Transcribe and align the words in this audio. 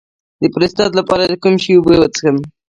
د 0.41 0.43
پروستات 0.53 0.91
لپاره 0.99 1.23
د 1.27 1.33
کوم 1.43 1.55
شي 1.63 1.71
اوبه 1.75 1.93
وڅښم؟ 1.97 2.37